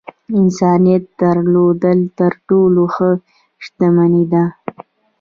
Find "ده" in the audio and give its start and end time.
4.31-4.43